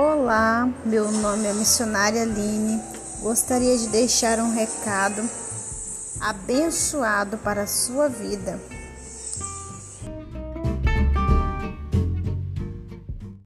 [0.00, 2.80] Olá, meu nome é missionária Aline.
[3.20, 5.28] Gostaria de deixar um recado
[6.20, 8.60] abençoado para a sua vida.